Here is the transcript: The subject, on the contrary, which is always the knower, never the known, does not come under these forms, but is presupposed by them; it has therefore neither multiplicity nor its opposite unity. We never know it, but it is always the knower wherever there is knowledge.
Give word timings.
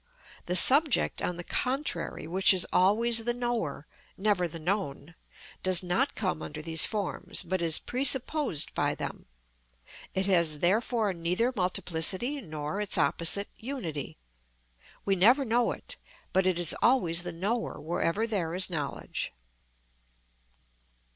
The 0.47 0.55
subject, 0.55 1.21
on 1.21 1.35
the 1.35 1.43
contrary, 1.43 2.25
which 2.25 2.55
is 2.55 2.65
always 2.73 3.19
the 3.23 3.35
knower, 3.35 3.85
never 4.17 4.47
the 4.47 4.57
known, 4.57 5.13
does 5.61 5.83
not 5.83 6.15
come 6.15 6.41
under 6.41 6.59
these 6.59 6.87
forms, 6.87 7.43
but 7.43 7.61
is 7.61 7.77
presupposed 7.77 8.73
by 8.73 8.95
them; 8.95 9.27
it 10.15 10.25
has 10.25 10.57
therefore 10.57 11.13
neither 11.13 11.53
multiplicity 11.55 12.41
nor 12.41 12.81
its 12.81 12.97
opposite 12.97 13.49
unity. 13.57 14.17
We 15.05 15.15
never 15.15 15.45
know 15.45 15.71
it, 15.71 15.97
but 16.33 16.47
it 16.47 16.57
is 16.57 16.75
always 16.81 17.21
the 17.21 17.31
knower 17.31 17.79
wherever 17.79 18.25
there 18.25 18.55
is 18.55 18.71
knowledge. 18.71 19.31